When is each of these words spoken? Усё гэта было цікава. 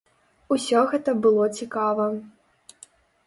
Усё 0.55 0.79
гэта 0.93 1.13
было 1.27 1.43
цікава. 1.59 2.07